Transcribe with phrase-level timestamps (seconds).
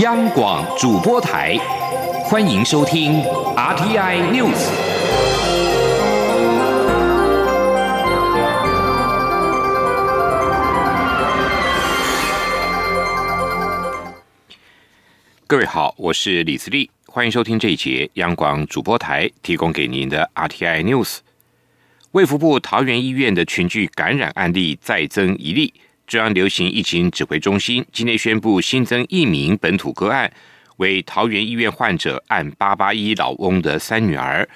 [0.00, 1.58] 央广主播台，
[2.24, 3.20] 欢迎收听
[3.54, 4.70] RTI News。
[15.46, 21.18] 各位好，我是李自立，欢迎收听这一节央广主播台提供给您的 RTI News。
[22.12, 25.74] 卫福部桃园医院的群聚感染案例再增一例。
[26.10, 30.28] 中央流行疫情指挥中心今天宣布新增一名本土个案，
[30.78, 34.48] 为桃园医院患者按八八一老翁的三女儿，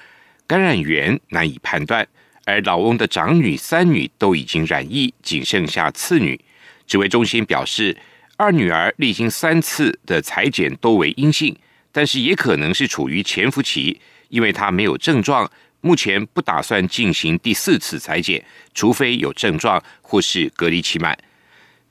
[0.48, 2.05] 感染源难以判断，
[2.45, 6.41] 而老翁的长女、三女都已经染疫，仅剩下次女。
[6.89, 7.97] 指挥中心表示，
[8.37, 11.57] 二女儿历经三次的裁剪都为阴性，
[11.93, 15.48] 但是也可能是处于潜伏期，因为她没有症状。
[15.83, 21.17] 目前不打算进行第四次裁剪，除非有症状或是隔离期满。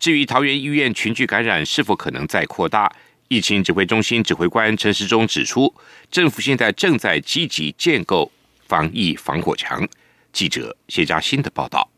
[0.04, 2.94] 至于桃园医院群聚感染是否可能再扩大，
[3.30, 5.74] 疫情指挥中心指挥官陈时中指出，
[6.12, 8.30] 政府现在正在积极建构
[8.68, 9.88] 防疫防火墙。
[10.34, 11.93] 记者谢佳欣的报道。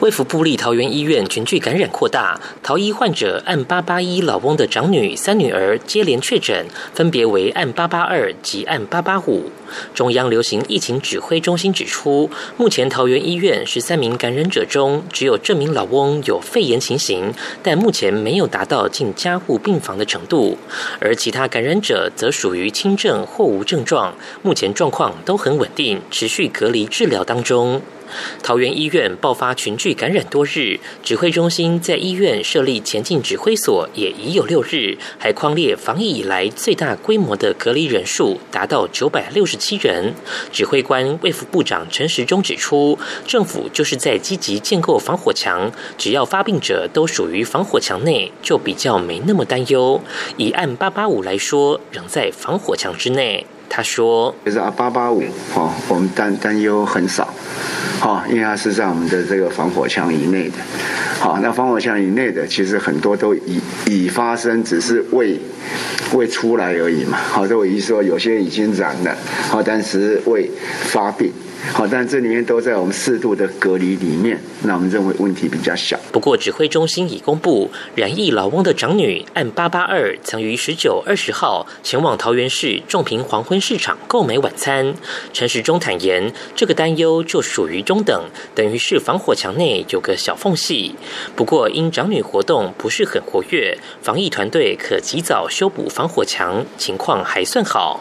[0.00, 9.52] 卫福部立桃园医院群聚感染扩大，桃医患者按八八一老翁的长女、三女儿接连确诊，分别为按八八二及按八八五。
[9.94, 17.32] 中央流行疫情指挥中心指出，目前桃园医院十三名感染者中，只有这名老翁有肺炎情形，
[17.62, 20.58] 但目前没有达到进加护病房的程度，
[20.98, 27.80] 而其他感染者则属于轻症或无症状，目前状况都很稳定，持续隔离治疗当中。
[28.42, 40.14] 桃园医院爆发群聚感染多日，指挥中心在医院设立前进指挥所也已有六日，还框列防疫以来最大规模的隔离人数达到九百六十七人。
[40.52, 50.00] 指挥官卫副部长陈时中指出，政府就是在积极建构防火墙，只要发病者都属于防火墙内，就比较没那么担忧。
[50.36, 53.46] 以按八八五来说，仍在防火墙之内。
[53.74, 55.22] 他说：“就是啊，八八五，
[55.54, 57.32] 哈，我们担担忧很少，
[58.02, 60.56] 哈，因为它是在我们的这个防火墙以内的，
[61.20, 65.38] 好，那防火墙以内的，其实很多都已已发生，只是未
[66.12, 69.16] 未出来而已嘛，好，这我意思说，有些已经染了，
[69.48, 70.50] 好，但是未
[70.86, 71.30] 发病。”
[71.72, 75.96] 好，但这里面都在我们适度的隔离里面，那我们认为问题比较小。
[76.10, 84.92] 不过，指挥中心已公布，染疫老翁的长女按八八二曾于十九、二十号前往桃园市仲平黄昏市场购买晚餐。
[85.32, 90.94] 陈时中坦言，这个担忧就属于中等，等于是防火墙内有个小缝隙。
[91.36, 98.00] 不过，因长女活动不是很活跃，防疫团队可及早修补防火墙，情况还算好。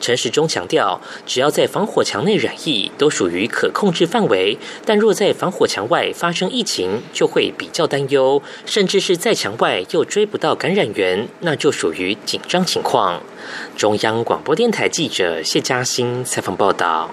[0.00, 13.20] 陈时中强调，只要在防火墙内染疫，都属于可控制范围；但若在防火墙外发生疫情，就会比较担忧，甚至是在墙外又追不到感染源，那就属于紧张情况。
[13.76, 17.10] 中央广播电台记者谢嘉欣采访报道：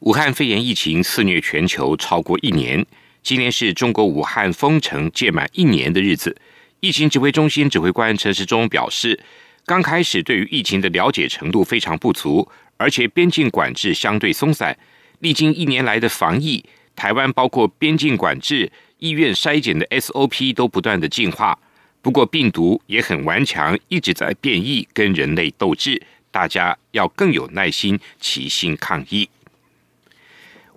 [0.00, 2.86] 武汉肺炎疫情肆虐全球超过一年，
[3.20, 6.36] 今年是中国武汉封城届满一年的日子。
[6.78, 9.18] 疫情指挥中心指挥官陈时中表示。
[9.66, 12.48] 刚开始对于疫情的了解程度非常不足，
[12.78, 14.74] 而且边境管制相对松散。
[15.18, 16.64] 历经一年来的防疫，
[16.96, 21.58] 台湾包括边境管制、医院筛检的 SOP 都不断的进化。
[22.00, 26.00] 不过病毒也很顽强，一直在变异，跟人类斗智。
[26.30, 29.28] 大家要更有耐心，齐心抗疫。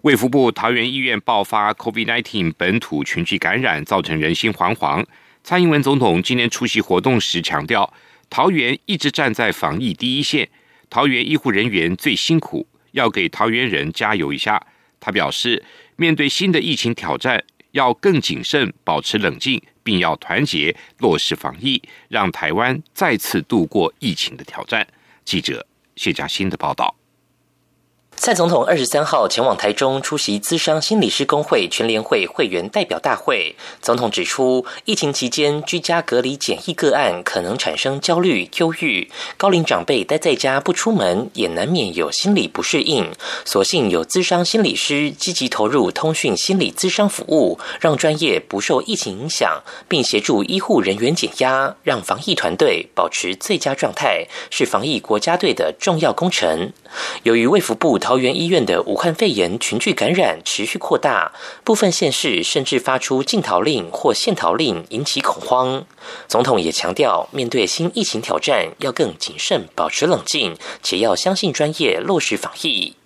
[0.01, 5.05] 卫福部桃园医院爆发 COVID-19 本土群聚感染，造成人心惶惶。
[5.43, 7.93] 蔡英文总统今天出席活动时强调。
[8.27, 10.49] 桃园一直站在防疫第一线，
[10.89, 14.65] 桃园医护人员最辛苦，要给桃园人加油一下。
[14.99, 15.63] 他表示，
[15.97, 24.87] 面对新的疫情挑战，要更谨慎，保持冷静，并要团结落实防疫，让台湾再次度过疫情的挑战。
[25.23, 27.00] 记者谢佳欣的报道。
[28.21, 33.55] 蔡总统二十三号前往台中出席资商心理师工会全联会会员代表大会。
[33.81, 43.11] 总统指出，疫情期间居家隔离检疫个案可能产生焦虑、忧郁，高龄长辈待在家不出门，也难免有心理不适应。
[43.43, 56.71] 所幸有资商心理师积极投入通讯心理资商服务，让专业不受疫情影响，并协助医护人员减压，让防疫团队保持最佳状态，是防疫国家队的重要工程。
[57.23, 61.31] 由于卫福部桃园医院的武汉肺炎群聚感染持续扩大，
[61.63, 65.85] 部分县市甚至发出禁逃令或限逃令，引起恐慌。
[66.27, 72.97] 总统也强调，面对新疫情挑战，要更谨慎，保持冷静，且要相信专业，落实防疫。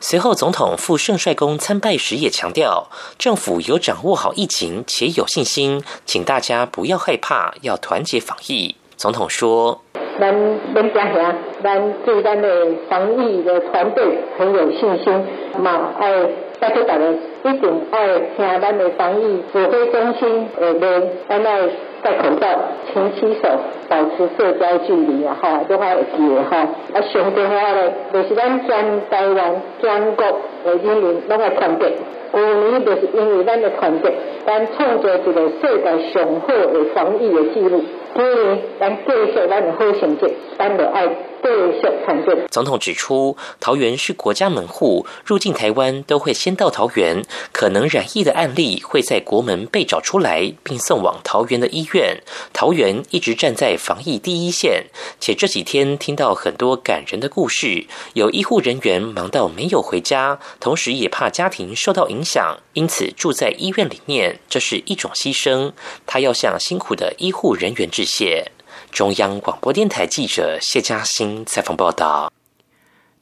[0.00, 2.88] 随后，总统赴圣帅宫参拜时也强调，
[3.18, 8.76] 政府有掌握好疫情，且有信心，请大家不要害怕，要团结防疫。
[8.96, 9.82] 总统说
[10.18, 10.34] ：“咱
[10.74, 12.48] 咱家乡，咱对咱的
[12.88, 14.04] 防疫的团队
[14.38, 15.26] 很有信心，
[15.58, 16.12] 嘛爱
[16.60, 17.04] 拜托大家
[17.44, 21.60] 一定爱听咱的防疫指挥中心的令，咱爱
[22.02, 22.46] 戴口罩、
[22.92, 23.48] 勤洗手、
[23.88, 25.36] 保持社交距离啊！
[25.40, 26.56] 哈，都还会记的哈。
[26.94, 30.24] 啊，上重要的就是咱全台湾、全国
[30.64, 31.92] 的人民拢爱团结。
[32.32, 34.12] 去年就是因为咱的团结，
[34.46, 37.82] 咱创造一个世界上好的防疫的记录。
[38.14, 41.06] 所以咱继续咱的好成绩，咱就爱
[41.42, 41.48] 继
[41.80, 42.46] 续团结。
[42.50, 52.22] 总统指出，桃园是国家门户，入境台湾都会先到桃园，可能染疫的案例会在国门被找出来，并送往桃园的医院。
[52.52, 54.86] 桃园一直站在防疫第一线，
[55.18, 65.72] 且这几天听到很多感人的故事，有医护人员忙到没有回家，同时也怕家庭受到影响，因此住在医院里面，这是一种牺牲。
[66.06, 68.52] 他要向辛苦的医护人员致谢。
[68.92, 72.30] 中央广播电台记者谢嘉欣采访报道。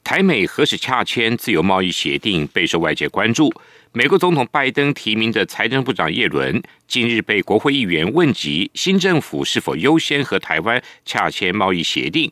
[0.03, 3.49] 台美何时洽签自由贸易协定备受外界关注。
[3.93, 12.29] 美国总统拜登提名的财政部长耶伦近日被国会议员问及新政府是否优先和台湾洽签贸易协定，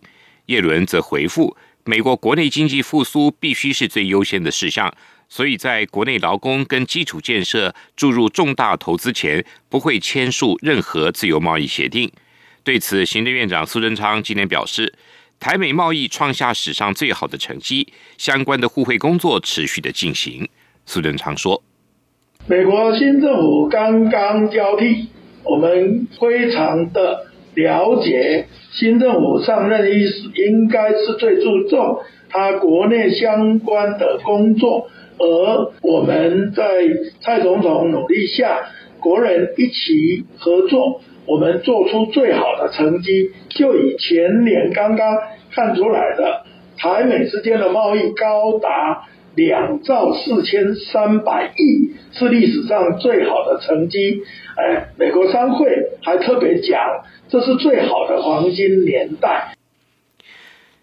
[0.48, 4.94] 耶伦则回复：美国国内经济复苏必须是最优先的事项，
[5.30, 12.12] 所以在国内劳工跟基础建设注入重大投资前，不会签署任何自由贸易协定。
[12.64, 14.94] 对此，行政院长苏贞昌今天表示，
[15.40, 20.48] 台美贸易创下史上最好的成绩，相关的互惠工作持续的进行。
[20.86, 21.64] 苏贞昌说
[22.48, 25.08] ：“美国新政府刚刚交替，
[25.44, 36.64] 我们非常的了解新政府上任伊始，应该是最注重他国内相关的工作，而我们在
[37.22, 38.60] 蔡总统努力下，
[39.00, 43.32] 国人一起合作，我们做出最好的成绩。
[43.50, 45.18] 就以前年刚刚
[45.52, 46.44] 看出来的，
[46.78, 54.22] 台美之间的贸易高达。”两兆四千三百亿是历史上最好的成绩，
[54.58, 55.68] 哎，美国商会
[56.02, 59.54] 还特别讲，这是最好的黄金年代。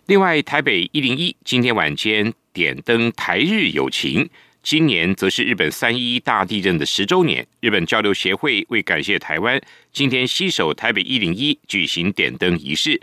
[0.06, 4.30] 另外，台北一零一今天晚间点灯台日友情，
[4.66, 7.46] 今年则是日本三一大地震的十周年。
[7.60, 9.60] 日本交流协会为感谢台湾，
[9.92, 13.00] 今天携手台北一零一举行点灯仪式。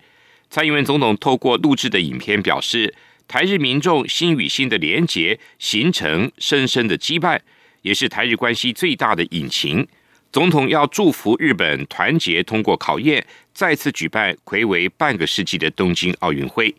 [0.49, 2.93] 蔡英文总统透过录制的影片表示。
[3.25, 7.39] 台日民众心与心的连结，形成深深的羁绊，
[7.81, 9.87] 也是台日关系最大的引擎。
[10.33, 16.75] 总统要祝福日本团结通过考验，再次举办魁为半个世纪的东京奥运会。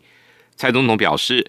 [0.55, 1.43] 蔡总统表示，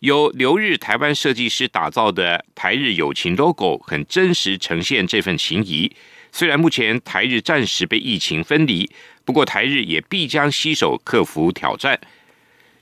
[0.00, 5.90] 由留日台湾设计师打造的台日友情 logo，很真实呈现这份情谊。
[6.30, 8.90] 虽然目前台日暂时被疫情分离，
[9.24, 11.98] 不过台日也必将携手克服挑战。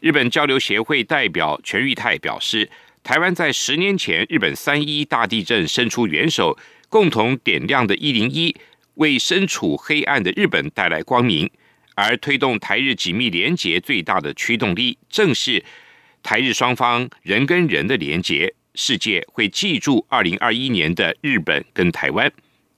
[0.01, 2.69] 日本交流协会代表全玉泰表示，
[3.05, 6.59] 台湾在十年前日本三一大地震伸出援手，
[6.89, 8.55] 共同点亮的“一零一”，
[8.95, 11.49] 为身处黑暗的日本带来光明。
[11.95, 15.65] 而推动台日紧密连结最大的驱动力，正是
[16.25, 18.53] 台日双方人跟人的连结。
[18.75, 22.33] 世界会记住二零二一年的日本跟台湾。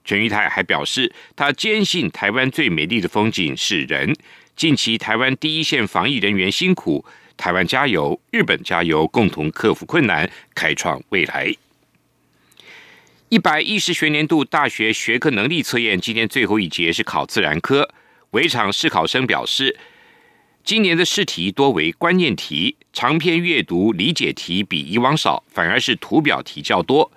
[0.05, 4.15] 陈玉泰还表示，他坚信台湾最美丽的风景是人。
[4.55, 7.03] 近期台湾第一线防疫人员辛苦，
[7.35, 11.51] 台湾加油，日本加油，共同克服困难，开创未来。
[13.29, 17.89] 一百一十学年度大学学科能力测验今天最后一节是考自然科，
[18.31, 19.75] 围场试考生表示，
[20.67, 27.09] 今年的试题多为观念题，长篇阅读理解题比以往少，反而是图表题较多，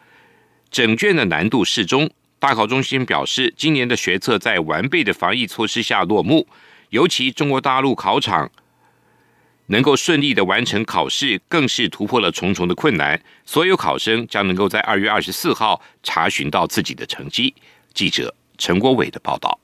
[0.70, 2.08] 整卷的难度适中。
[2.38, 6.46] 大考中心表示，今年的学测在完备的防疫措施下落幕。
[6.90, 8.48] 尤其中国大陆考场
[9.66, 13.20] 能够顺利的完成考试，更是突破了重重的困难。
[13.44, 17.52] 所有考生将能够在二月二十四号查询到自己的成绩。
[17.92, 19.58] 记者陈国伟的报道。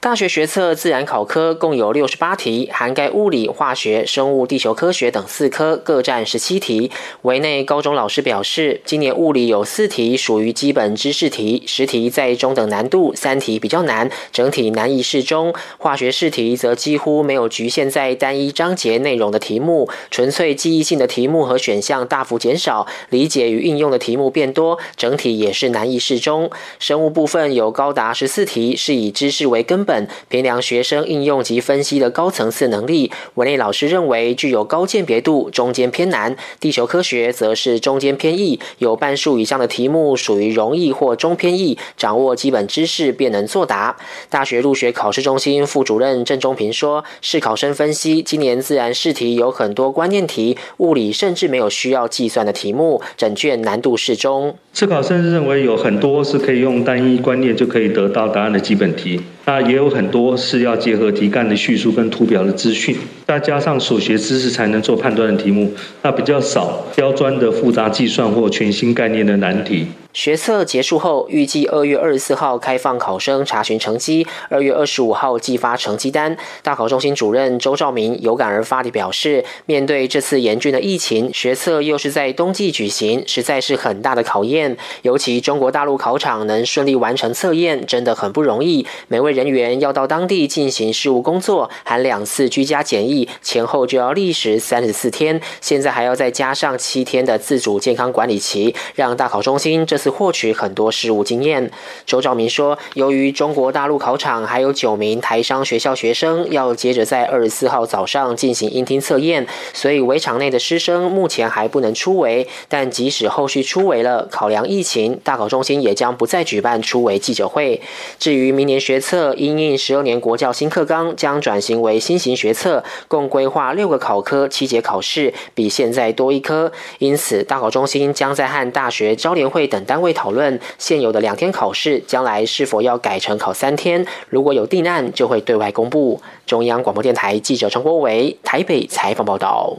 [0.00, 6.92] 大学学测自然考科共有六十八题，涵盖物理、化学、生物、地球科学等四科，各占十七题。
[7.22, 15.52] 维内高中老师表示，今年物理有四题属于基本知识题，十题在中等难度，三题比较难，整体难易适中。
[15.78, 26.48] 化学试题则几乎没有局限在单一章节内容的题目，纯粹记忆性的题目和选项大幅减少，理解与应用的题目变多，整体也是难易适中。
[26.78, 29.87] 生物部分有高达十四题是以知识为根。
[29.88, 33.10] 本，评量学生应用及分析的高层次能力。
[33.36, 43.96] 文内老师认为具有高鉴别度，中间偏难；地球科学则是中间偏易，有半数以上的题目属于容易或中偏易，掌握基本知识便能作答。
[44.28, 54.56] 大学入学考试中心副主任郑中平说：“试考生分析，今年自然试题有很多关键题，物理甚至没有需要计算的题目，整卷难度适中。
[54.78, 69.84] 自考生认为有很多是可以用单一观念就可以得到答案的基本题，那也有很多是要结合题干的叙述跟图表的资讯，再加上所学知识才能做判断的题目，那比较少刁钻的复杂计算或全新概念的难题。”
[70.18, 76.36] 学测结束后，预计二月二十四号开放考生查询成绩，二月二十五号寄发成绩单。
[76.60, 84.76] 大考中心主任周兆明有感而发地表示，面对这次严峻的疫情，学测又是在冬季举行，实在是很大的考验。
[85.02, 88.84] 尤其中国大陆考场能顺利完成测验，真的很不容易。
[89.06, 95.40] 每位人员要到当地进行事务工作，含两次居家检疫，前后就要历时三十四天。
[95.60, 100.07] 现在还要再加上七天的自主健康管理期，让大考中心这次。
[100.08, 101.70] 获取很多实务经验。
[102.06, 112.46] 周兆明说，由于中国大陆考场还有九名台商学校学生要接着在二十四号早上进行音听测验，所以围场内的师生目前还不能出围。
[112.68, 117.80] 但即使后续出围了，考量疫情，大考中心也将不再举办出围记者会。
[118.18, 126.72] 至于明年学测，因应十二年国教新课纲将转型为新型学测，共规划六个考科、七节考试，比现在多一科。
[126.98, 129.98] 因此，大考中心将在和大学招联会等单。
[130.00, 134.06] 位讨论现有的两天考试，将来是否要改成考三天？
[134.28, 136.22] 如果有定案，就会对外公布。
[136.46, 139.76] 中央广播电台记者陈国伟台北采访报道。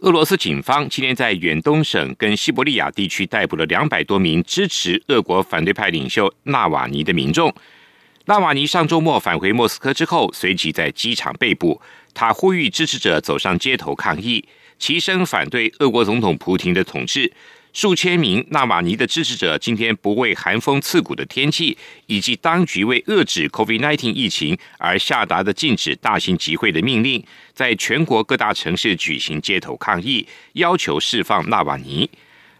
[0.00, 7.54] 俄罗斯警方今天在远东省跟西伯利亚地区逮捕了两百多名支持俄国反对派领袖纳瓦尼的民众。
[8.24, 11.80] 纳瓦尼上周末返回莫斯科之后，随即在机场被捕。
[12.14, 14.44] 他呼吁支持者走上街头抗议，
[14.78, 17.32] 齐声反对俄国总统普京的统治。
[17.72, 21.76] 数千名纳瓦尼的支持者今天不畏寒风刺骨的天气，
[22.06, 27.24] 以及当局为遏制 COVID-19 疫情而下达的禁止大型集会的命令，
[27.54, 32.10] 在全国各大城市举行街头抗议，要求释放纳瓦尼。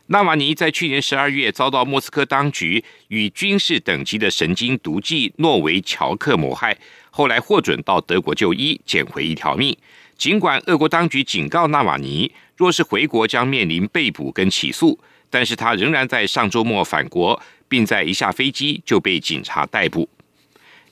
[0.07, 6.76] 纳瓦尼在去年十二月遭到莫斯科当局与军事等级的神经毒剂诺维乔克谋害，
[7.11, 9.76] 后来获准到德国就医，捡回一条命。
[10.16, 12.33] 尽管俄国当局警告纳瓦尼。
[12.54, 14.97] 若是回国将面临被捕跟起诉，
[15.28, 20.09] 但是他仍然在上周末返国，并在一下飞机就被警察逮捕。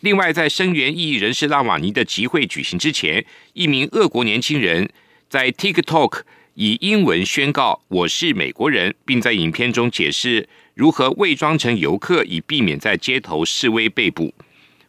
[0.01, 4.91] 另外，在声援异议人士纳瓦尼的集会举行之前，一名俄国年轻人
[5.29, 6.23] 在 TikTok
[6.55, 14.35] 以英文宣告“我是美国人”，并在影片中解释如何伪装成游客，以避免在街头示威被捕。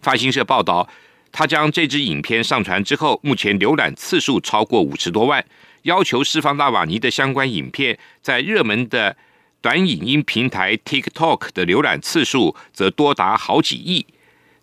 [0.02, 0.90] 发行社报道，
[1.32, 5.44] 他将这支影片上传之后，目前浏览次数超过五十多万。
[5.84, 9.18] 要求释放纳瓦尼的相关影片，在热门的
[9.62, 14.06] 短影音平台 TikTok 的浏览次数则多达好几亿。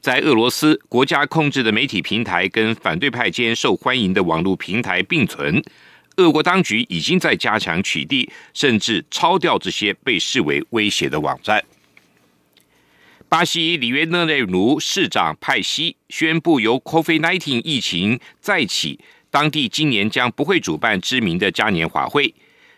[0.00, 5.60] 在俄罗斯国家控制的媒体平台跟反对派间受欢迎的网络平台并存，
[6.18, 11.64] 俄国当局已经在加强取缔，甚至抄掉这些被视为威胁的网站。
[13.28, 18.98] 巴西里约热内卢市长派西宣布，由 COVID-19 疫情再起。
[19.30, 22.34] 当地今年将不会主办知名的嘉年华会。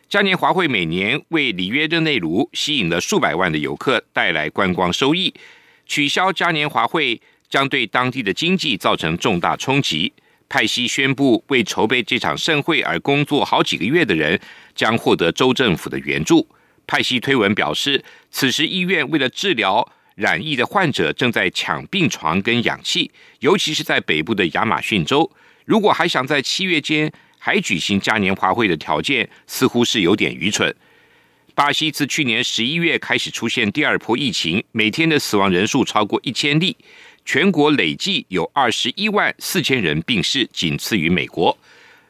[0.09, 5.33] 嘉年华会每年为里约热内卢吸引了数百万的游客，带来观光收益。
[5.87, 10.13] 取消嘉年华会将对当地的经济造成重大冲击。
[10.49, 14.41] 派西宣布，为筹备这场盛会而工作好几个月的人
[14.75, 16.49] 将获得州政府的援助。
[16.89, 18.03] 派西推文表示，
[18.33, 25.31] 此时医院为了治疗染疫的患者，正在抢病床跟氧气，尤其是在北部的亚马逊州。
[25.65, 30.75] 如果还想在七月间还举行嘉年华会的条件，似乎是有点愚蠢。
[31.55, 36.77] 巴西自去年十一月开始出现第二波疫情，每天的死亡人数超过一千例，
[37.25, 41.57] 全国累计有二十一万四千人病逝，仅次于美国。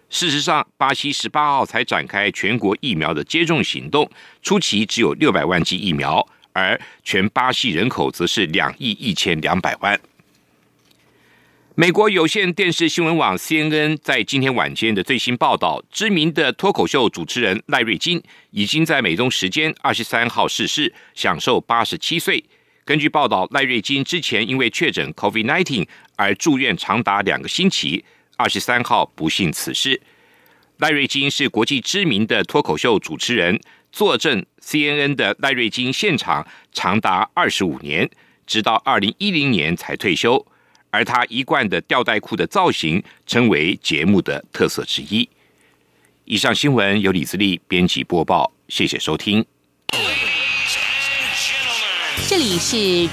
[0.09, 4.11] 事实上，巴西十八号才展开全国疫苗的接种行动，
[4.43, 10.01] 初期只有六百万剂疫苗，而全巴西人口则是两亿一千两百万。
[11.77, 22.45] 美国有线电视新闻网 CNN 在今天晚间的最新报道，知名的脱口秀主持人赖瑞金已经在美东时间二十三号逝世，享受八十七岁。
[22.85, 28.05] 根据报道，赖瑞金之前因为确诊 COVID-19 而住院长达两个星期，
[28.37, 29.99] 二十三号不幸辞世。
[30.79, 33.59] 赖瑞金是国际知名的脱口秀主持人，
[33.93, 38.09] 坐镇 CNN 的赖瑞金现场长达二十五年，
[38.47, 40.47] 直到二零一零年才退休。
[40.93, 45.29] 而他一贯的吊带裤的造型成为节目的特色之一。
[46.25, 49.45] 以上新闻由李自力编辑播报，谢谢收听。
[52.29, 53.09] 这里是。